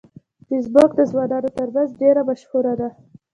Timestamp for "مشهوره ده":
2.29-2.89